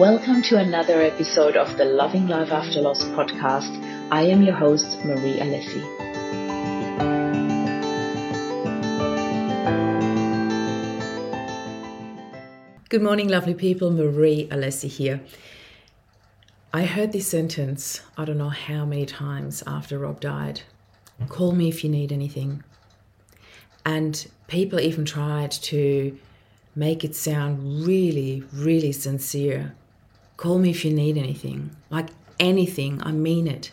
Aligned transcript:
Welcome 0.00 0.40
to 0.44 0.56
another 0.56 1.02
episode 1.02 1.58
of 1.58 1.76
the 1.76 1.84
Loving 1.84 2.26
Life 2.26 2.50
After 2.52 2.80
Loss 2.80 3.04
podcast. 3.08 4.08
I 4.10 4.22
am 4.22 4.40
your 4.40 4.54
host, 4.54 5.04
Marie 5.04 5.34
Alessi. 5.34 5.84
Good 12.88 13.02
morning, 13.02 13.28
lovely 13.28 13.52
people. 13.52 13.90
Marie 13.90 14.48
Alessi 14.50 14.88
here. 14.88 15.20
I 16.72 16.86
heard 16.86 17.12
this 17.12 17.28
sentence, 17.28 18.00
I 18.16 18.24
don't 18.24 18.38
know 18.38 18.48
how 18.48 18.86
many 18.86 19.04
times 19.04 19.62
after 19.66 19.98
Rob 19.98 20.18
died 20.18 20.62
call 21.28 21.52
me 21.52 21.68
if 21.68 21.84
you 21.84 21.90
need 21.90 22.10
anything. 22.10 22.64
And 23.84 24.26
people 24.46 24.80
even 24.80 25.04
tried 25.04 25.50
to 25.50 26.18
make 26.74 27.04
it 27.04 27.14
sound 27.14 27.84
really, 27.86 28.44
really 28.50 28.92
sincere. 28.92 29.74
Call 30.40 30.58
me 30.58 30.70
if 30.70 30.86
you 30.86 30.90
need 30.90 31.18
anything. 31.18 31.76
Like 31.90 32.08
anything, 32.38 33.02
I 33.02 33.12
mean 33.12 33.46
it. 33.46 33.72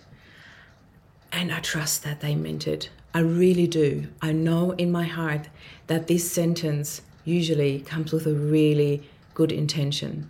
And 1.32 1.50
I 1.50 1.62
trust 1.62 2.04
that 2.04 2.20
they 2.20 2.36
meant 2.36 2.68
it. 2.68 2.90
I 3.14 3.20
really 3.20 3.68
do. 3.68 4.10
I 4.22 4.34
know 4.34 4.72
in 4.72 4.92
my 4.92 5.06
heart 5.06 5.48
that 5.88 6.08
this 6.08 6.30
sentence 6.30 7.04
usually 7.24 7.80
comes 7.80 8.12
with 8.12 8.28
a 8.28 8.34
really 8.34 9.02
good 9.34 9.54
intention. 9.54 10.30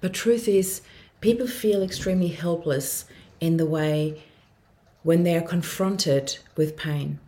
But 0.00 0.14
truth 0.14 0.48
is, 0.48 0.80
people 1.20 1.46
feel 1.46 1.84
extremely 1.84 2.26
helpless 2.26 3.04
in 3.38 3.56
the 3.56 3.66
way 3.66 4.20
when 5.04 5.22
they 5.22 5.36
are 5.36 5.42
confronted 5.42 6.38
with 6.56 6.76
pain. 6.76 7.20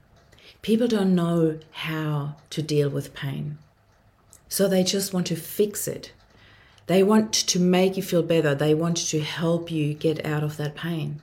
People 0.61 0.89
don't 0.89 1.15
know 1.15 1.61
how 1.71 2.35
to 2.51 2.63
deal 2.63 2.89
with 2.91 3.15
pain. 3.15 3.59
So 4.49 4.67
they 4.67 4.83
just 4.83 5.15
want 5.15 5.29
to 5.29 5.37
fix 5.37 5.87
it. 5.87 6.11
They 6.87 7.03
want 7.03 7.33
to 7.33 7.59
make 7.59 7.97
you 7.97 8.03
feel 8.03 8.23
better. 8.23 8.55
They 8.55 8.75
want 8.75 8.97
to 9.09 9.21
help 9.21 9.71
you 9.71 9.95
get 9.95 10.25
out 10.25 10.45
of 10.45 10.57
that 10.57 10.75
pain. 10.75 11.21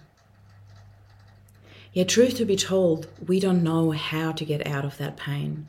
Yet, 1.94 2.10
truth 2.10 2.36
to 2.38 2.46
be 2.46 2.56
told, 2.56 3.08
we 3.26 3.40
don't 3.40 3.64
know 3.64 3.92
how 3.92 4.32
to 4.32 4.46
get 4.46 4.66
out 4.66 4.84
of 4.84 4.98
that 4.98 5.16
pain 5.16 5.68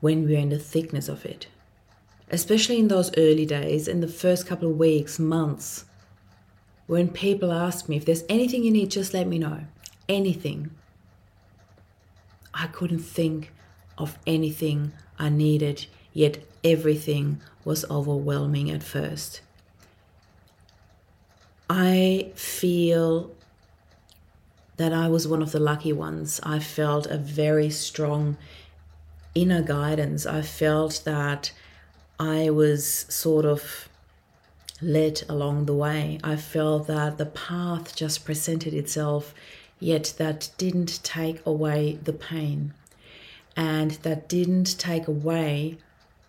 when 0.00 0.24
we're 0.24 0.38
in 0.38 0.48
the 0.50 0.58
thickness 0.58 1.08
of 1.08 1.24
it. 1.24 1.46
Especially 2.30 2.78
in 2.78 2.88
those 2.88 3.16
early 3.16 3.46
days, 3.46 3.86
in 3.86 4.00
the 4.00 4.08
first 4.08 4.46
couple 4.46 4.70
of 4.70 4.76
weeks, 4.76 5.18
months, 5.18 5.84
when 6.86 7.08
people 7.08 7.52
ask 7.52 7.88
me 7.88 7.96
if 7.96 8.04
there's 8.04 8.24
anything 8.28 8.64
you 8.64 8.70
need, 8.70 8.90
just 8.90 9.14
let 9.14 9.26
me 9.26 9.38
know. 9.38 9.60
Anything. 10.08 10.70
I 12.52 12.66
couldn't 12.66 12.98
think 12.98 13.52
of 13.96 14.18
anything 14.26 14.92
I 15.18 15.28
needed, 15.28 15.86
yet 16.14 16.38
everything 16.62 17.40
was 17.64 17.84
overwhelming 17.90 18.70
at 18.70 18.82
first. 18.82 19.42
I 21.68 22.30
feel 22.34 23.32
that 24.76 24.92
I 24.92 25.08
was 25.08 25.28
one 25.28 25.42
of 25.42 25.52
the 25.52 25.60
lucky 25.60 25.92
ones. 25.92 26.40
I 26.42 26.58
felt 26.58 27.06
a 27.06 27.18
very 27.18 27.70
strong 27.70 28.36
inner 29.34 29.62
guidance. 29.62 30.24
I 30.26 30.42
felt 30.42 31.02
that 31.04 31.52
I 32.18 32.50
was 32.50 33.06
sort 33.08 33.44
of 33.44 33.88
led 34.80 35.22
along 35.28 35.66
the 35.66 35.74
way. 35.74 36.18
I 36.22 36.36
felt 36.36 36.86
that 36.86 37.18
the 37.18 37.26
path 37.26 37.96
just 37.96 38.24
presented 38.24 38.74
itself, 38.74 39.34
yet 39.80 40.14
that 40.18 40.50
didn't 40.58 41.02
take 41.02 41.44
away 41.46 41.98
the 42.02 42.12
pain. 42.12 42.74
And 43.56 43.92
that 44.02 44.28
didn't 44.28 44.78
take 44.78 45.06
away 45.06 45.78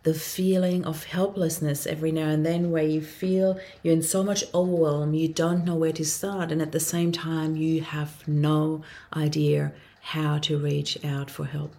the 0.06 0.14
feeling 0.14 0.86
of 0.86 1.04
helplessness 1.06 1.88
every 1.88 2.12
now 2.12 2.30
and 2.30 2.46
then, 2.46 2.70
where 2.72 2.84
you 2.84 3.02
feel 3.02 3.60
you're 3.82 3.96
in 3.96 4.04
so 4.04 4.24
much 4.24 4.44
overwhelm, 4.54 5.16
you 5.16 5.28
don't 5.28 5.66
know 5.66 5.74
where 5.74 5.92
to 5.92 6.06
start, 6.06 6.52
and 6.52 6.62
at 6.62 6.72
the 6.72 6.80
same 6.80 7.12
time, 7.12 7.56
you 7.56 7.82
have 7.82 8.26
no 8.28 8.84
idea 9.16 9.74
how 10.02 10.38
to 10.38 10.60
reach 10.60 11.04
out 11.04 11.32
for 11.32 11.46
help. 11.46 11.74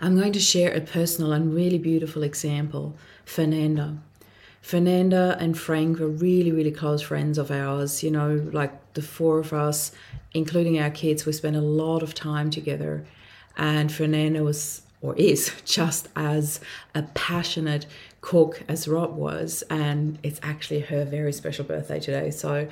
I'm 0.00 0.16
going 0.16 0.32
to 0.34 0.40
share 0.40 0.72
a 0.72 0.80
personal 0.80 1.32
and 1.32 1.52
really 1.52 1.78
beautiful 1.78 2.22
example. 2.22 2.94
Fernanda. 3.24 3.98
Fernanda 4.62 5.36
and 5.40 5.58
Frank 5.58 5.98
were 5.98 6.08
really, 6.08 6.52
really 6.52 6.70
close 6.70 7.02
friends 7.02 7.38
of 7.38 7.50
ours. 7.50 8.04
You 8.04 8.12
know, 8.12 8.48
like 8.52 8.94
the 8.94 9.02
four 9.02 9.40
of 9.40 9.52
us, 9.52 9.90
including 10.32 10.78
our 10.78 10.90
kids, 10.90 11.26
we 11.26 11.32
spent 11.32 11.56
a 11.56 11.60
lot 11.60 12.04
of 12.04 12.14
time 12.14 12.50
together. 12.50 13.04
And 13.56 13.90
Fernanda 13.90 14.44
was 14.44 14.82
or 15.06 15.14
is 15.16 15.52
just 15.64 16.08
as 16.16 16.60
a 16.94 17.02
passionate 17.14 17.86
cook 18.20 18.62
as 18.68 18.88
Rob 18.88 19.16
was. 19.16 19.62
And 19.70 20.18
it's 20.22 20.40
actually 20.42 20.80
her 20.80 21.04
very 21.04 21.32
special 21.32 21.64
birthday 21.64 22.00
today. 22.00 22.30
So, 22.30 22.68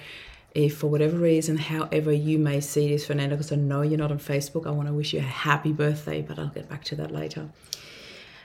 if 0.55 0.77
for 0.77 0.87
whatever 0.87 1.17
reason, 1.17 1.56
however 1.56 2.12
you 2.12 2.39
may 2.39 2.61
see 2.61 2.89
this, 2.89 3.06
Fernanda, 3.06 3.34
because 3.34 3.50
I 3.50 3.56
know 3.56 3.83
you're 3.83 3.99
not 3.99 4.12
on 4.12 4.21
Facebook, 4.21 4.69
I 4.69 4.71
want 4.71 4.87
to 4.87 4.95
wish 4.95 5.12
you 5.12 5.19
a 5.19 5.22
happy 5.22 5.72
birthday, 5.72 6.22
but 6.22 6.39
I'll 6.39 6.47
get 6.47 6.69
back 6.69 6.84
to 6.84 6.97
that 6.97 7.11
later. 7.11 7.49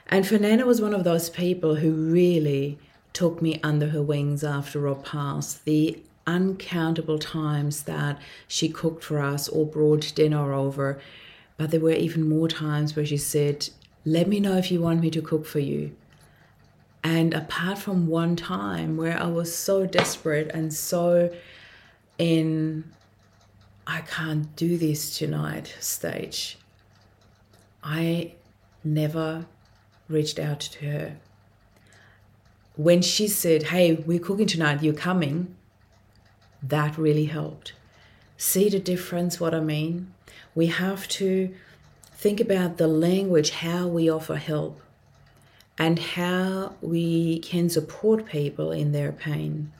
And 0.08 0.26
Fernanda 0.26 0.66
was 0.66 0.80
one 0.80 0.92
of 0.92 1.04
those 1.04 1.30
people 1.30 1.76
who 1.76 1.92
really 1.92 2.80
took 3.12 3.40
me 3.40 3.60
under 3.62 3.90
her 3.90 4.02
wings 4.02 4.42
after 4.42 4.80
Rob 4.80 5.04
passed. 5.04 5.64
The 5.64 6.02
uncountable 6.26 7.20
times 7.20 7.84
that 7.84 8.18
she 8.48 8.68
cooked 8.68 9.04
for 9.04 9.20
us 9.20 9.48
or 9.48 9.64
brought 9.64 10.12
dinner 10.16 10.52
over 10.52 11.00
but 11.60 11.70
there 11.70 11.80
were 11.80 11.92
even 11.92 12.26
more 12.26 12.48
times 12.48 12.96
where 12.96 13.04
she 13.04 13.18
said, 13.18 13.68
Let 14.04 14.28
me 14.28 14.40
know 14.40 14.56
if 14.56 14.70
you 14.70 14.80
want 14.80 15.00
me 15.00 15.10
to 15.10 15.22
cook 15.22 15.46
for 15.46 15.58
you. 15.58 15.94
And 17.02 17.34
apart 17.34 17.78
from 17.78 18.06
one 18.06 18.36
time 18.36 18.96
where 18.96 19.20
I 19.20 19.26
was 19.26 19.54
so 19.54 19.86
desperate 19.86 20.50
and 20.52 20.72
so 20.72 21.30
in, 22.18 22.84
I 23.86 24.02
can't 24.02 24.54
do 24.56 24.76
this 24.76 25.16
tonight 25.16 25.74
stage, 25.80 26.58
I 27.82 28.34
never 28.84 29.46
reached 30.08 30.38
out 30.38 30.60
to 30.60 30.86
her. 30.86 31.16
When 32.76 33.02
she 33.02 33.28
said, 33.28 33.64
Hey, 33.64 33.94
we're 33.94 34.18
cooking 34.18 34.46
tonight, 34.46 34.82
you're 34.82 34.92
coming, 34.94 35.54
that 36.62 36.98
really 36.98 37.26
helped. 37.26 37.72
See 38.36 38.68
the 38.68 38.78
difference, 38.78 39.40
what 39.40 39.54
I 39.54 39.60
mean? 39.60 40.12
we 40.54 40.66
have 40.66 41.06
to 41.08 41.54
think 42.20 42.38
about 42.38 42.76
the 42.76 42.86
language, 42.86 43.48
how 43.48 43.86
we 43.86 44.10
offer 44.10 44.36
help, 44.36 44.78
and 45.78 45.98
how 45.98 46.74
we 46.82 47.38
can 47.38 47.70
support 47.70 48.26
people 48.26 48.70
in 48.72 48.92
their 48.92 49.10
pain. 49.10 49.72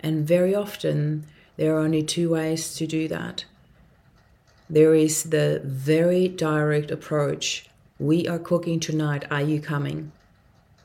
And 0.00 0.28
very 0.28 0.54
often, 0.54 1.24
there 1.56 1.74
are 1.74 1.78
only 1.78 2.02
two 2.02 2.28
ways 2.28 2.74
to 2.74 2.86
do 2.86 3.08
that. 3.08 3.46
There 4.68 4.94
is 4.94 5.22
the 5.22 5.62
very 5.64 6.28
direct 6.28 6.90
approach 6.90 7.66
we 7.98 8.28
are 8.28 8.38
cooking 8.38 8.78
tonight, 8.78 9.24
are 9.30 9.40
you 9.40 9.58
coming? 9.58 10.12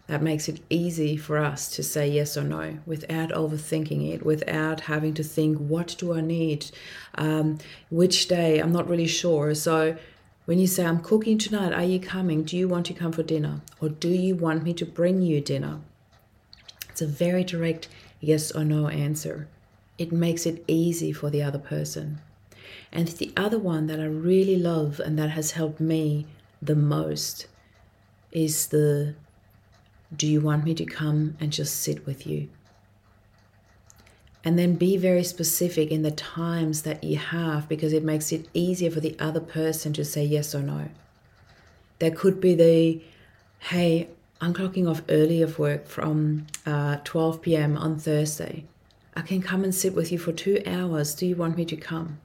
That 0.08 0.22
makes 0.22 0.48
it 0.48 0.62
easy 0.70 1.18
for 1.18 1.38
us 1.38 1.70
to 1.72 1.84
say 1.84 2.08
yes 2.08 2.38
or 2.38 2.46
no 2.46 2.78
without 2.86 3.32
overthinking 3.32 4.14
it, 4.14 4.26
without 4.26 4.80
having 4.80 5.14
to 5.16 5.24
think, 5.24 5.58
what 5.58 5.98
do 5.98 6.14
I 6.14 6.22
need? 6.22 6.72
Um, 7.16 7.58
which 7.90 8.30
day? 8.30 8.60
I'm 8.60 8.72
not 8.72 8.88
really 8.88 9.08
sure. 9.08 9.54
So 9.54 9.98
when 10.48 10.60
you 10.60 10.66
say, 10.66 10.86
I'm 10.86 11.02
cooking 11.02 11.38
tonight, 11.38 11.74
are 11.74 11.84
you 11.84 12.00
coming? 12.00 12.44
Do 12.44 12.56
you 12.56 12.70
want 12.70 12.86
to 12.86 12.94
come 12.94 13.12
for 13.12 13.22
dinner? 13.22 13.60
Or 13.82 13.90
do 13.90 14.08
you 14.08 14.34
want 14.34 14.64
me 14.64 14.74
to 14.76 14.86
bring 14.86 15.22
you 15.22 15.42
dinner? 15.42 15.82
It's 16.88 17.02
a 17.02 17.06
very 17.06 17.44
direct 17.44 17.90
yes 18.22 18.52
or 18.52 18.64
no 18.64 18.88
answer. 18.88 19.50
It 19.98 20.14
makes 20.14 20.46
it 20.46 20.64
easy 20.66 21.12
for 21.12 21.30
the 21.30 21.44
other 21.44 21.60
person. 21.60 22.22
And 22.94 23.10
the 23.10 23.34
other 23.36 23.60
one 23.60 23.88
that 23.88 24.00
I 24.00 24.06
really 24.06 24.56
love 24.56 25.02
and 25.02 25.20
that 25.20 25.32
has 25.32 25.52
helped 25.52 25.82
me 25.82 26.28
the 26.62 26.78
most 26.78 27.48
is 28.32 28.68
the 28.68 29.16
do 30.16 30.26
you 30.26 30.40
want 30.40 30.64
me 30.64 30.74
to 30.76 30.86
come 30.86 31.36
and 31.42 31.52
just 31.52 31.82
sit 31.82 32.06
with 32.06 32.26
you? 32.26 32.48
And 34.48 34.58
then 34.58 34.76
be 34.76 34.96
very 34.96 35.26
specific 35.26 35.92
in 35.92 36.04
the 36.04 36.12
times 36.12 36.84
that 36.84 37.04
you 37.04 37.18
have 37.18 37.68
because 37.68 37.92
it 37.92 38.02
makes 38.02 38.32
it 38.32 38.48
easier 38.54 38.90
for 38.90 39.02
the 39.02 39.14
other 39.20 39.42
person 39.42 39.92
to 39.92 40.06
say 40.06 40.24
yes 40.24 40.56
or 40.56 40.62
no. 40.62 40.88
There 42.00 42.12
could 42.12 42.40
be 42.40 42.56
the, 42.56 43.02
hey, 43.68 44.08
I'm 44.40 44.54
clocking 44.54 44.90
off 44.90 45.02
early 45.10 45.42
of 45.42 45.60
work 45.60 45.86
from 45.86 46.48
uh, 46.66 47.00
12 47.04 47.42
p.m. 47.42 47.76
on 47.76 48.00
Thursday. 48.00 48.64
I 49.18 49.22
can 49.22 49.42
come 49.42 49.66
and 49.66 49.76
sit 49.76 49.94
with 49.94 50.14
you 50.14 50.18
for 50.18 50.32
two 50.32 50.64
hours. 50.66 51.14
Do 51.14 51.26
you 51.26 51.36
want 51.36 51.58
me 51.58 51.66
to 51.66 51.76
come? 51.76 52.20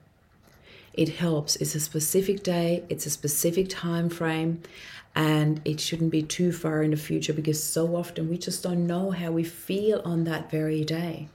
It 0.93 1.09
helps. 1.09 1.57
It's 1.57 1.75
a 1.75 1.81
specific 1.81 2.41
day, 2.41 2.85
it's 2.87 3.05
a 3.05 3.09
specific 3.09 3.67
time 3.67 4.07
frame, 4.07 4.61
and 5.13 5.59
it 5.65 5.81
shouldn't 5.81 6.11
be 6.11 6.23
too 6.23 6.53
far 6.53 6.83
in 6.83 6.91
the 6.91 6.95
future 6.95 7.33
because 7.33 7.61
so 7.61 7.97
often 7.97 8.29
we 8.29 8.37
just 8.37 8.63
don't 8.63 8.87
know 8.87 9.11
how 9.11 9.31
we 9.31 9.43
feel 9.43 10.01
on 10.05 10.23
that 10.23 10.49
very 10.49 10.85
day. 10.85 11.27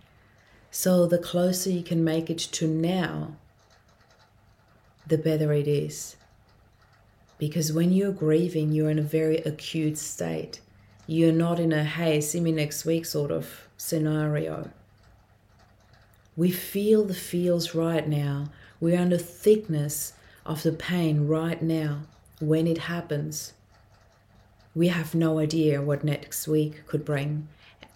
So 0.80 1.06
the 1.06 1.18
closer 1.18 1.70
you 1.70 1.82
can 1.82 2.04
make 2.04 2.30
it 2.30 2.38
to 2.38 2.68
now, 2.68 3.34
the 5.08 5.18
better 5.18 5.52
it 5.52 5.66
is. 5.66 6.14
Because 7.36 7.72
when 7.72 7.92
you're 7.92 8.12
grieving, 8.12 8.70
you're 8.70 8.88
in 8.88 9.00
a 9.00 9.14
very 9.18 9.38
acute 9.38 9.98
state. 9.98 10.60
You're 11.08 11.32
not 11.32 11.58
in 11.58 11.72
a 11.72 11.82
hey, 11.82 12.20
see 12.20 12.38
me 12.38 12.52
next 12.52 12.84
week 12.84 13.06
sort 13.06 13.32
of 13.32 13.66
scenario. 13.76 14.70
We 16.36 16.52
feel 16.52 17.02
the 17.02 17.12
feels 17.12 17.74
right 17.74 18.06
now. 18.06 18.44
We're 18.78 19.00
under 19.00 19.18
thickness 19.18 20.12
of 20.46 20.62
the 20.62 20.70
pain 20.70 21.26
right 21.26 21.60
now 21.60 22.02
when 22.38 22.68
it 22.68 22.78
happens. 22.78 23.52
We 24.76 24.86
have 24.86 25.12
no 25.12 25.40
idea 25.40 25.82
what 25.82 26.04
next 26.04 26.46
week 26.46 26.86
could 26.86 27.04
bring. 27.04 27.48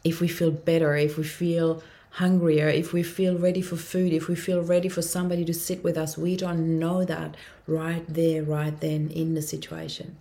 If 0.03 0.21
we 0.21 0.27
feel 0.27 0.51
better, 0.51 0.97
if 0.97 1.17
we 1.17 1.23
feel 1.23 1.81
hungrier, 2.13 2.69
if 2.69 2.93
we 2.93 3.03
feel 3.03 3.39
ready 3.39 3.63
for 3.63 3.77
food, 3.77 4.13
if 4.13 4.29
we 4.29 4.35
feel 4.35 4.63
ready 4.63 4.89
for 4.89 5.03
somebody 5.03 5.45
to 5.47 5.55
sit 5.55 5.83
with 5.83 5.97
us, 5.97 6.19
we 6.19 6.37
don't 6.37 6.79
know 6.79 7.05
that 7.05 7.37
right 7.67 8.05
there, 8.07 8.43
right 8.43 8.79
then 8.81 9.11
in 9.11 9.35
the 9.35 9.43
situation. 9.43 10.17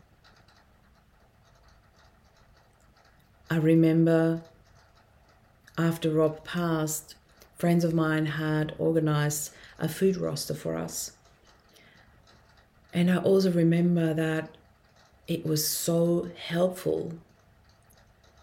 I 3.49 3.57
remember 3.57 4.41
after 5.77 6.09
Rob 6.11 6.45
passed, 6.45 7.15
friends 7.57 7.83
of 7.83 7.93
mine 7.93 8.25
had 8.25 8.73
organized 8.77 9.51
a 9.77 9.89
food 9.89 10.15
roster 10.15 10.53
for 10.53 10.77
us. 10.77 11.11
And 12.93 13.11
I 13.11 13.17
also 13.17 13.51
remember 13.51 14.13
that 14.13 14.55
it 15.27 15.45
was 15.45 15.67
so 15.67 16.29
helpful 16.37 17.13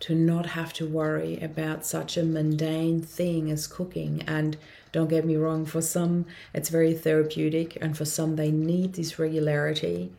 to 0.01 0.15
not 0.15 0.47
have 0.47 0.73
to 0.75 0.87
worry 0.87 1.39
about 1.41 1.85
such 1.85 2.17
a 2.17 2.23
mundane 2.23 3.03
thing 3.03 3.51
as 3.51 3.67
cooking. 3.67 4.23
And 4.27 4.57
don't 4.93 5.09
get 5.11 5.25
me 5.25 5.37
wrong, 5.37 5.67
for 5.67 5.81
some 5.83 6.27
it's 6.55 6.69
very 6.69 6.95
therapeutic, 6.95 7.77
and 7.81 7.97
for 7.97 8.05
some 8.05 8.37
they 8.37 8.51
need 8.51 8.95
this 8.95 9.19
regularity. 9.19 10.13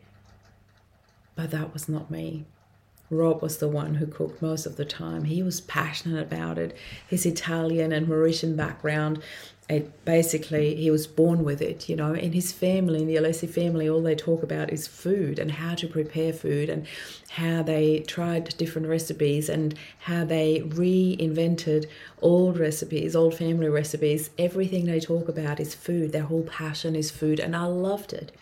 But 1.34 1.50
that 1.50 1.72
was 1.72 1.88
not 1.88 2.10
me. 2.10 2.44
Rob 3.10 3.42
was 3.42 3.58
the 3.58 3.68
one 3.68 3.96
who 3.96 4.06
cooked 4.06 4.40
most 4.40 4.66
of 4.66 4.76
the 4.76 4.84
time. 4.84 5.24
He 5.24 5.42
was 5.42 5.60
passionate 5.60 6.22
about 6.22 6.58
it. 6.58 6.76
His 7.06 7.26
Italian 7.26 7.92
and 7.92 8.06
Mauritian 8.06 8.56
background 8.56 9.20
it 9.70 10.04
basically 10.04 10.74
he 10.74 10.90
was 10.90 11.06
born 11.06 11.44
with 11.44 11.62
it 11.62 11.88
you 11.88 11.94
know 11.94 12.12
in 12.12 12.32
his 12.32 12.50
family 12.50 13.02
in 13.02 13.06
the 13.06 13.14
Alessi 13.14 13.48
family 13.48 13.88
all 13.88 14.02
they 14.02 14.16
talk 14.16 14.42
about 14.42 14.72
is 14.72 14.88
food 14.88 15.38
and 15.38 15.52
how 15.52 15.74
to 15.76 15.86
prepare 15.86 16.32
food 16.32 16.68
and 16.68 16.86
how 17.30 17.62
they 17.62 18.00
tried 18.00 18.56
different 18.56 18.88
recipes 18.88 19.48
and 19.48 19.78
how 20.00 20.24
they 20.24 20.60
reinvented 20.66 21.86
old 22.20 22.58
recipes 22.58 23.14
old 23.14 23.34
family 23.34 23.68
recipes 23.68 24.30
everything 24.38 24.86
they 24.86 25.00
talk 25.00 25.28
about 25.28 25.60
is 25.60 25.74
food 25.74 26.10
their 26.10 26.24
whole 26.24 26.44
passion 26.44 26.96
is 26.96 27.10
food 27.10 27.38
and 27.38 27.54
I 27.54 27.66
loved 27.66 28.12
it 28.12 28.32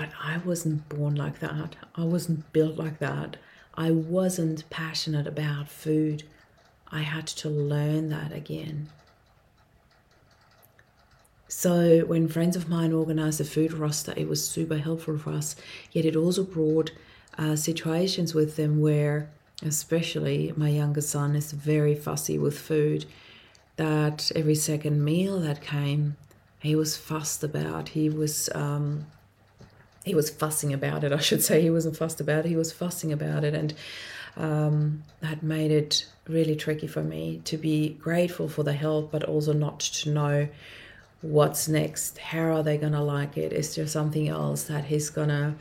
but 0.00 0.08
I 0.18 0.38
wasn't 0.38 0.88
born 0.88 1.14
like 1.14 1.40
that 1.40 1.76
I 1.94 2.04
wasn't 2.04 2.50
built 2.54 2.76
like 2.78 2.98
that 3.00 3.36
I 3.74 3.90
wasn't 3.90 4.68
passionate 4.70 5.26
about 5.26 5.68
food 5.68 6.22
I 6.90 7.02
had 7.02 7.26
to 7.26 7.48
learn 7.48 8.08
that 8.08 8.32
again. 8.32 8.88
So, 11.46 12.00
when 12.06 12.26
friends 12.26 12.56
of 12.56 12.68
mine 12.68 12.92
organized 12.92 13.40
a 13.40 13.44
food 13.44 13.72
roster, 13.72 14.12
it 14.16 14.28
was 14.28 14.44
super 14.44 14.78
helpful 14.78 15.18
for 15.18 15.30
us. 15.30 15.54
Yet, 15.92 16.04
it 16.04 16.16
also 16.16 16.42
brought 16.42 16.90
uh, 17.38 17.54
situations 17.54 18.34
with 18.34 18.56
them 18.56 18.80
where, 18.80 19.30
especially 19.62 20.52
my 20.56 20.68
younger 20.68 21.00
son, 21.00 21.36
is 21.36 21.52
very 21.52 21.94
fussy 21.94 22.38
with 22.38 22.58
food. 22.58 23.06
That 23.76 24.32
every 24.34 24.56
second 24.56 25.04
meal 25.04 25.38
that 25.40 25.62
came, 25.62 26.16
he 26.60 26.74
was 26.74 26.96
fussed 26.96 27.44
about. 27.44 27.90
He 27.90 28.08
was 28.08 28.48
um, 28.54 29.06
he 30.04 30.14
was 30.14 30.30
fussing 30.30 30.72
about 30.72 31.04
it. 31.04 31.12
I 31.12 31.18
should 31.18 31.42
say 31.42 31.60
he 31.60 31.70
wasn't 31.70 31.96
fussed 31.96 32.20
about 32.20 32.46
it. 32.46 32.48
He 32.48 32.56
was 32.56 32.72
fussing 32.72 33.12
about 33.12 33.44
it, 33.44 33.54
and 33.54 33.74
um, 34.36 35.02
that 35.20 35.42
made 35.42 35.70
it 35.70 36.06
really 36.28 36.56
tricky 36.56 36.86
for 36.86 37.02
me 37.02 37.40
to 37.44 37.56
be 37.56 37.90
grateful 38.00 38.48
for 38.48 38.62
the 38.62 38.72
help, 38.72 39.10
but 39.10 39.24
also 39.24 39.52
not 39.52 39.80
to 39.80 40.10
know 40.10 40.48
what's 41.22 41.68
next. 41.68 42.18
How 42.18 42.52
are 42.52 42.62
they 42.62 42.78
to 42.92 43.02
like 43.02 43.36
it? 43.36 43.52
Is 43.52 43.74
there 43.74 43.86
something 43.86 44.28
else 44.28 44.64
that 44.64 44.84
he's 44.86 45.10
to, 45.28 45.54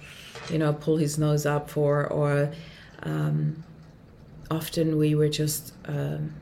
you 0.50 0.58
know, 0.58 0.74
pull 0.74 0.98
his 0.98 1.18
nose 1.18 1.46
up 1.46 1.70
for? 1.70 2.08
Or 2.08 2.52
um, 3.04 3.64
often 4.50 4.98
we 4.98 5.16
were 5.16 5.30
just 5.30 5.74
um, 5.86 6.34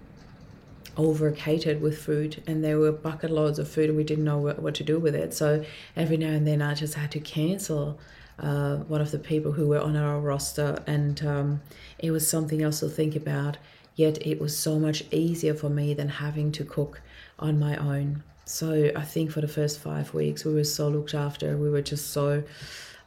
over 0.98 1.32
catered 1.32 1.80
with 1.82 1.98
food 1.98 2.44
and 2.48 2.64
there 2.64 2.80
were 2.80 2.92
bucket 2.92 3.30
loads 3.30 3.60
of 3.60 3.70
food 3.70 3.90
and 3.90 3.98
we 3.98 4.04
didn't 4.04 4.24
know 4.24 4.38
what, 4.38 4.60
what 4.62 4.76
to 4.76 4.84
do 4.84 5.00
with 5.00 5.16
it. 5.16 5.34
So 5.34 5.64
every 5.96 6.18
now 6.18 6.32
and 6.32 6.46
then 6.46 6.62
I 6.62 6.74
just 6.74 6.96
had 6.96 7.12
to 7.12 7.20
cancel 7.20 8.00
uh, 8.40 8.78
one 8.78 9.02
of 9.02 9.12
the 9.12 9.20
people 9.20 9.52
who 9.52 9.68
were 9.68 9.80
on 9.80 9.96
our 9.96 10.20
roster, 10.20 10.84
and 10.86 11.26
um, 11.26 11.62
it 11.98 12.12
was 12.12 12.30
something 12.30 12.62
else 12.62 12.82
to 12.82 12.90
think 12.90 13.16
about. 13.16 13.58
Yet 13.96 14.26
it 14.26 14.40
was 14.40 14.56
so 14.56 14.78
much 14.78 15.04
easier 15.12 15.56
for 15.56 15.70
me 15.70 15.96
than 15.96 16.08
having 16.08 16.52
to 16.52 16.64
cook 16.64 17.02
on 17.40 17.58
my 17.58 17.76
own. 17.78 18.22
So 18.46 18.92
I 18.96 19.02
think 19.02 19.32
for 19.32 19.42
the 19.42 19.48
first 19.48 19.80
five 19.80 20.14
weeks, 20.14 20.46
we 20.46 20.54
were 20.54 20.64
so 20.64 20.88
looked 20.88 21.16
after. 21.16 21.58
We 21.58 21.72
were 21.72 21.82
just 21.82 22.12
so, 22.12 22.44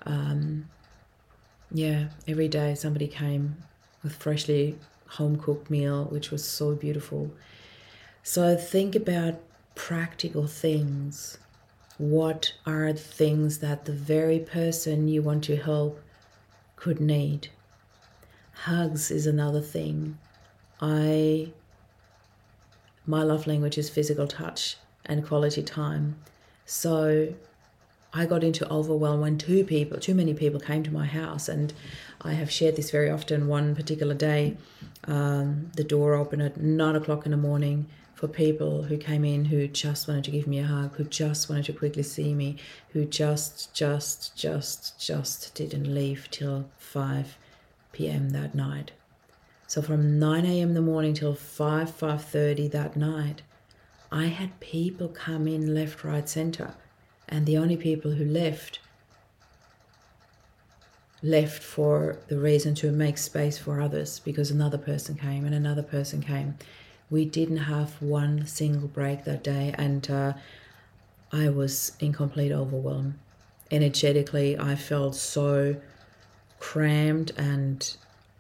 um, 0.05 0.69
yeah, 1.71 2.09
every 2.27 2.49
day 2.49 2.75
somebody 2.75 3.07
came 3.07 3.57
with 4.03 4.17
freshly 4.17 4.77
home 5.07 5.37
cooked 5.37 5.71
meal, 5.71 6.07
which 6.07 6.33
was 6.33 6.45
so 6.45 6.75
beautiful. 6.75 7.31
So 8.23 8.57
think 8.57 8.95
about 8.95 9.41
practical 9.75 10.47
things 10.47 11.39
what 12.01 12.55
are 12.65 12.95
things 12.95 13.59
that 13.59 13.85
the 13.85 13.93
very 13.93 14.39
person 14.39 15.07
you 15.07 15.21
want 15.21 15.45
to 15.45 15.55
help 15.55 16.01
could 16.75 16.99
need. 16.99 17.49
Hugs 18.65 19.11
is 19.11 19.27
another 19.27 19.61
thing. 19.61 20.17
I 20.81 21.53
my 23.07 23.23
love 23.23 23.47
language 23.47 23.77
is 23.77 23.91
physical 23.91 24.27
touch 24.27 24.77
and 25.05 25.27
quality 25.27 25.63
time. 25.63 26.17
So 26.65 27.35
I 28.15 28.25
got 28.25 28.43
into 28.43 28.67
overwhelm 28.73 29.21
when 29.21 29.37
two 29.37 29.63
people, 29.65 29.99
too 29.99 30.15
many 30.15 30.33
people 30.33 30.59
came 30.59 30.83
to 30.85 30.91
my 30.91 31.05
house, 31.05 31.51
and 31.51 31.73
I 32.23 32.33
have 32.33 32.51
shared 32.51 32.77
this 32.77 32.91
very 32.91 33.11
often. 33.11 33.47
One 33.47 33.75
particular 33.75 34.15
day, 34.15 34.57
um, 35.05 35.71
the 35.77 35.85
door 35.85 36.15
opened 36.15 36.43
at 36.43 36.57
nine 36.57 36.97
o'clock 36.97 37.27
in 37.27 37.33
the 37.33 37.37
morning 37.37 37.89
for 38.21 38.29
people 38.29 38.83
who 38.83 38.99
came 38.99 39.25
in 39.25 39.47
who 39.47 39.67
just 39.67 40.07
wanted 40.07 40.25
to 40.25 40.31
give 40.31 40.47
me 40.47 40.59
a 40.59 40.65
hug, 40.65 40.95
who 40.97 41.05
just 41.05 41.49
wanted 41.49 41.65
to 41.65 41.73
quickly 41.73 42.03
see 42.03 42.35
me, 42.35 42.55
who 42.91 43.07
just, 43.07 43.73
just, 43.73 44.37
just, 44.37 45.01
just 45.01 45.55
didn't 45.55 45.95
leave 45.95 46.29
till 46.31 46.69
5 46.77 47.39
p.m. 47.93 48.29
that 48.29 48.55
night. 48.55 48.91
So 49.67 49.81
from 49.81 50.19
9 50.19 50.45
a.m. 50.45 50.69
in 50.69 50.75
the 50.75 50.83
morning 50.83 51.15
till 51.15 51.35
5, 51.35 51.91
5.30 51.91 52.71
that 52.73 52.95
night, 52.95 53.41
I 54.13 54.27
had 54.27 54.61
people 54.61 55.09
come 55.09 55.49
in 55.49 55.75
left, 55.75 56.05
right, 56.05 56.29
center. 56.29 56.75
And 57.27 57.47
the 57.47 57.57
only 57.57 57.79
people 57.79 58.11
who 58.11 58.25
left 58.27 58.81
left 61.23 61.63
for 61.63 62.19
the 62.29 62.39
reason 62.39 62.75
to 62.75 62.93
make 62.93 63.17
space 63.17 63.57
for 63.57 63.81
others 63.81 64.19
because 64.19 64.51
another 64.51 64.79
person 64.79 65.15
came 65.15 65.47
and 65.47 65.55
another 65.55 65.83
person 65.83 66.21
came 66.21 66.55
we 67.11 67.25
didn't 67.25 67.59
have 67.59 68.01
one 68.01 68.47
single 68.47 68.89
break 68.89 69.25
that 69.25 69.43
day, 69.43 69.75
and 69.77 70.09
uh, 70.09 70.33
I 71.33 71.49
was 71.49 71.93
in 71.99 72.13
complete 72.13 72.53
overwhelm. 72.53 73.19
Energetically, 73.71 74.59
I 74.59 74.77
felt 74.77 75.17
so 75.17 75.77
crammed, 76.61 77.33
and 77.37 77.97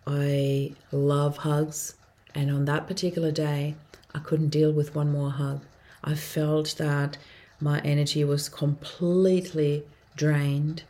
I 0.07 0.75
love 0.93 1.39
hugs. 1.39 1.95
And 2.35 2.51
on 2.51 2.65
that 2.67 2.87
particular 2.87 3.33
day, 3.33 3.75
I 4.15 4.21
couldn't 4.21 4.51
deal 4.51 4.73
with 4.73 4.95
one 4.95 5.11
more 5.11 5.31
hug. 5.31 5.63
I 6.05 6.15
felt 6.15 6.77
that 6.79 7.19
my 7.61 7.81
energy 7.81 8.25
was 8.25 8.49
completely 8.49 9.85
drained. 10.17 10.85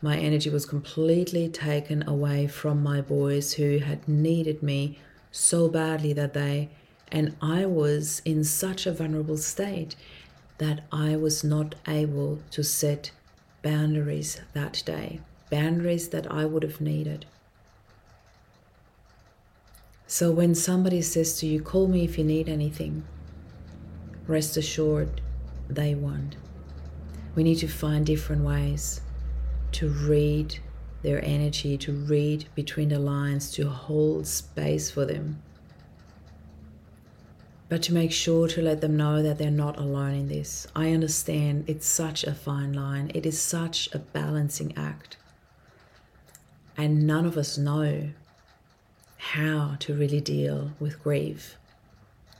My 0.00 0.16
energy 0.16 0.48
was 0.48 0.64
completely 0.64 1.48
taken 1.48 2.06
away 2.08 2.46
from 2.46 2.82
my 2.82 3.00
boys 3.00 3.54
who 3.54 3.78
had 3.78 4.08
needed 4.08 4.62
me 4.62 4.98
so 5.30 5.68
badly 5.68 6.12
that 6.12 6.34
day. 6.34 6.70
And 7.10 7.36
I 7.40 7.64
was 7.64 8.20
in 8.24 8.44
such 8.44 8.86
a 8.86 8.92
vulnerable 8.92 9.38
state 9.38 9.96
that 10.58 10.84
I 10.92 11.16
was 11.16 11.42
not 11.42 11.74
able 11.86 12.40
to 12.50 12.62
set 12.62 13.10
boundaries 13.62 14.40
that 14.52 14.82
day, 14.84 15.20
boundaries 15.50 16.08
that 16.08 16.30
I 16.30 16.44
would 16.44 16.62
have 16.62 16.80
needed. 16.80 17.26
So 20.06 20.30
when 20.30 20.54
somebody 20.54 21.02
says 21.02 21.38
to 21.40 21.46
you, 21.46 21.60
call 21.60 21.86
me 21.86 22.04
if 22.04 22.18
you 22.18 22.24
need 22.24 22.48
anything, 22.48 23.04
rest 24.26 24.56
assured 24.56 25.20
they 25.68 25.94
won't. 25.94 26.36
We 27.34 27.42
need 27.42 27.56
to 27.56 27.68
find 27.68 28.04
different 28.04 28.42
ways 28.42 29.00
to 29.72 29.88
read 29.88 30.58
their 31.02 31.24
energy, 31.24 31.78
to 31.78 31.92
read 31.92 32.46
between 32.54 32.88
the 32.88 32.98
lines, 32.98 33.50
to 33.52 33.68
hold 33.68 34.26
space 34.26 34.90
for 34.90 35.04
them. 35.04 35.42
But 37.68 37.82
to 37.84 37.94
make 37.94 38.12
sure 38.12 38.48
to 38.48 38.62
let 38.62 38.80
them 38.80 38.96
know 38.96 39.22
that 39.22 39.38
they're 39.38 39.50
not 39.50 39.78
alone 39.78 40.14
in 40.14 40.28
this. 40.28 40.66
I 40.74 40.92
understand 40.92 41.64
it's 41.66 41.86
such 41.86 42.24
a 42.24 42.34
fine 42.34 42.72
line, 42.72 43.10
it 43.14 43.26
is 43.26 43.40
such 43.40 43.88
a 43.94 43.98
balancing 43.98 44.76
act. 44.76 45.16
And 46.76 47.06
none 47.06 47.26
of 47.26 47.36
us 47.36 47.58
know 47.58 48.10
how 49.18 49.76
to 49.80 49.94
really 49.94 50.20
deal 50.20 50.72
with 50.80 51.02
grief, 51.02 51.56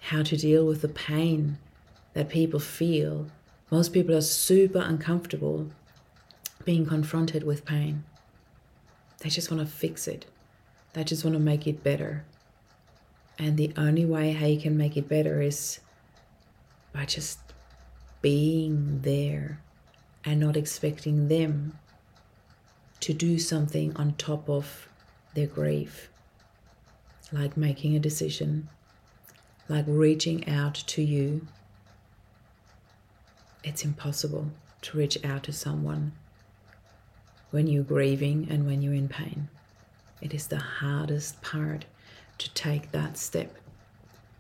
how 0.01 0.23
to 0.23 0.37
deal 0.37 0.65
with 0.65 0.81
the 0.81 0.89
pain 0.89 1.59
that 2.15 2.29
people 2.29 2.61
feel. 2.61 3.27
Most 3.71 3.93
people 3.93 4.15
are 4.15 4.23
super 4.23 4.79
uncomfortable 4.79 5.71
being 6.65 6.87
confronted 6.87 7.45
with 7.45 7.65
pain. 7.65 8.05
They 9.21 9.31
just 9.31 9.51
want 9.51 9.61
to 9.61 9.73
fix 9.73 10.07
it, 10.07 10.27
they 10.93 11.05
just 11.05 11.25
want 11.25 11.35
to 11.35 11.41
make 11.41 11.67
it 11.67 11.83
better. 11.83 12.25
And 13.39 13.57
the 13.57 13.73
only 13.77 14.05
way 14.05 14.33
how 14.33 14.47
you 14.47 14.61
can 14.61 14.77
make 14.77 14.97
it 14.97 15.09
better 15.09 15.41
is 15.41 15.79
by 16.93 17.05
just 17.05 17.39
being 18.21 19.01
there 19.03 19.61
and 20.25 20.41
not 20.41 20.57
expecting 20.57 21.29
them 21.29 21.79
to 23.01 23.13
do 23.15 23.39
something 23.39 23.95
on 23.97 24.15
top 24.15 24.49
of 24.51 24.89
their 25.35 25.47
grief, 25.47 26.11
like 27.31 27.57
making 27.57 27.95
a 27.95 28.01
decision, 28.01 28.69
like 29.69 29.85
reaching 29.87 30.49
out 30.49 30.75
to 30.75 31.03
you. 31.03 31.47
It's 33.63 33.85
impossible 33.85 34.51
to 34.83 34.99
reach 34.99 35.25
out 35.25 35.45
to 35.45 35.53
someone 35.53 36.13
when 37.51 37.67
you're 37.67 37.85
grieving 37.85 38.47
and 38.51 38.67
when 38.67 38.83
you're 38.83 38.95
in 38.95 39.09
pain. 39.09 39.49
It 40.21 40.35
is 40.35 40.49
the 40.49 40.59
hardest 40.59 41.41
part 41.43 41.85
to 42.39 42.53
take 42.55 42.93
that 42.93 43.17
step. 43.17 43.55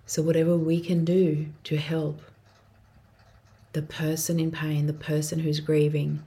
So, 0.07 0.23
whatever 0.23 0.57
we 0.57 0.81
can 0.81 1.05
do 1.05 1.49
to 1.65 1.77
help 1.77 2.21
the 3.73 3.83
person 3.83 4.41
in 4.41 4.50
pain, 4.50 4.87
the 4.87 4.93
person 4.93 5.41
who's 5.41 5.61
grieving, 5.61 6.23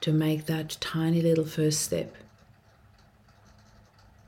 to 0.00 0.12
make 0.12 0.46
that 0.46 0.76
tiny 0.80 1.20
little 1.22 1.46
first 1.46 1.80
step. 1.80 2.14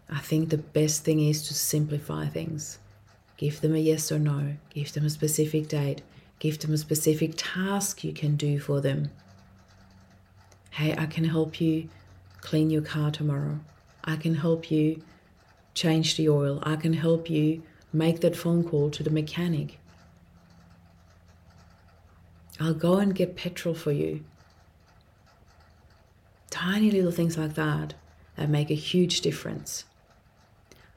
I 0.09 0.19
think 0.19 0.49
the 0.49 0.59
best 0.59 1.05
thing 1.05 1.21
is 1.21 1.47
to 1.47 1.55
simplify 1.55 2.27
things. 2.27 2.79
Give 3.37 3.61
them 3.61 3.75
a 3.75 3.79
yes 3.79 4.11
or 4.11 4.19
no, 4.19 4.57
give 4.75 4.93
them 4.93 5.05
a 5.05 5.11
specific 5.11 5.69
date, 5.69 6.03
give 6.41 6.59
them 6.59 6.75
a 6.75 6.79
specific 6.79 7.35
task 7.37 8.03
you 8.03 8.13
can 8.13 8.37
do 8.37 8.59
for 8.59 8.81
them. 8.81 9.11
Hey, 10.71 10.95
I 10.97 11.07
can 11.07 11.25
help 11.25 11.61
you 11.61 11.89
clean 12.41 12.71
your 12.71 12.83
car 12.83 13.11
tomorrow. 13.11 13.61
I 14.05 14.17
can 14.17 14.37
help 14.37 14.71
you 14.71 15.03
change 15.75 16.17
the 16.17 16.29
oil. 16.29 16.61
I 16.62 16.77
can 16.77 16.93
help 16.93 17.29
you 17.29 17.62
make 17.93 18.21
that 18.21 18.37
phone 18.37 18.65
call 18.65 18.91
to 18.91 19.03
the 19.03 19.11
mechanic. 19.11 19.79
I'll 22.61 22.75
go 22.75 22.99
and 22.99 23.15
get 23.15 23.37
petrol 23.37 23.75
for 23.75 23.91
you. 23.91 24.25
Tiny 26.50 26.91
little 26.91 27.11
things 27.11 27.37
like 27.37 27.55
that 27.55 27.95
that 28.37 28.49
make 28.49 28.71
a 28.71 28.75
huge 28.75 29.23
difference. 29.23 29.85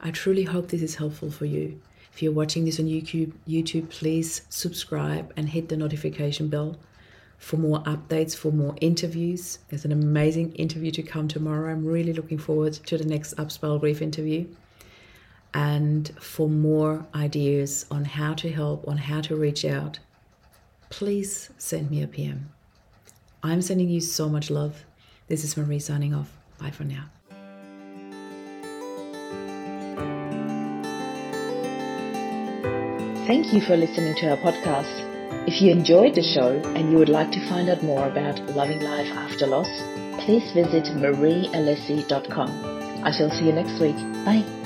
I 0.00 0.10
truly 0.10 0.44
hope 0.44 0.68
this 0.68 0.82
is 0.82 0.96
helpful 0.96 1.30
for 1.30 1.46
you. 1.46 1.80
If 2.12 2.22
you're 2.22 2.32
watching 2.32 2.64
this 2.64 2.78
on 2.78 2.86
YouTube, 2.86 3.32
YouTube, 3.48 3.88
please 3.88 4.42
subscribe 4.48 5.32
and 5.36 5.48
hit 5.48 5.68
the 5.68 5.76
notification 5.76 6.48
bell 6.48 6.76
for 7.44 7.58
more 7.58 7.80
updates, 7.82 8.34
for 8.34 8.50
more 8.50 8.74
interviews. 8.80 9.58
There's 9.68 9.84
an 9.84 9.92
amazing 9.92 10.54
interview 10.54 10.90
to 10.92 11.02
come 11.02 11.28
tomorrow. 11.28 11.70
I'm 11.70 11.84
really 11.84 12.14
looking 12.14 12.38
forward 12.38 12.72
to 12.72 12.96
the 12.96 13.04
next 13.04 13.36
Upspell 13.36 13.78
Grief 13.80 14.00
interview. 14.00 14.46
And 15.52 16.10
for 16.18 16.48
more 16.48 17.06
ideas 17.14 17.84
on 17.90 18.06
how 18.06 18.32
to 18.34 18.50
help, 18.50 18.88
on 18.88 18.96
how 18.96 19.20
to 19.20 19.36
reach 19.36 19.64
out, 19.66 19.98
please 20.88 21.50
send 21.58 21.90
me 21.90 22.02
a 22.02 22.06
PM. 22.06 22.48
I'm 23.42 23.60
sending 23.60 23.90
you 23.90 24.00
so 24.00 24.30
much 24.30 24.50
love. 24.50 24.82
This 25.28 25.44
is 25.44 25.54
Marie 25.54 25.80
signing 25.80 26.14
off. 26.14 26.32
Bye 26.58 26.70
for 26.70 26.84
now. 26.84 27.10
Thank 33.26 33.52
you 33.52 33.60
for 33.60 33.76
listening 33.76 34.14
to 34.16 34.30
our 34.30 34.36
podcast. 34.38 35.13
If 35.46 35.60
you 35.60 35.70
enjoyed 35.70 36.14
the 36.14 36.22
show 36.22 36.56
and 36.74 36.90
you 36.90 36.96
would 36.96 37.10
like 37.10 37.30
to 37.32 37.48
find 37.48 37.68
out 37.68 37.82
more 37.82 38.08
about 38.08 38.40
loving 38.56 38.80
life 38.80 39.12
after 39.12 39.46
loss, 39.46 39.68
please 40.24 40.50
visit 40.52 40.84
mariealessi.com. 40.96 43.04
I 43.04 43.10
shall 43.10 43.30
see 43.30 43.46
you 43.46 43.52
next 43.52 43.78
week. 43.78 43.96
Bye. 44.24 44.63